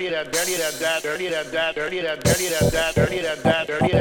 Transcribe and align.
dirty 0.00 0.14
that 0.14 0.32
dirty 0.32 0.56
that 0.56 0.72
that 0.80 1.02
dirty 1.02 1.28
that 1.28 1.52
that 1.52 1.74
dirty 1.74 2.00
that 2.00 2.24
dirty 2.24 2.48
that 2.48 2.72
that 2.72 2.94
dirty 2.94 3.20
that 3.20 3.42
that 3.42 3.66
dirty 3.66 3.92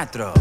cuatro. 0.00 0.39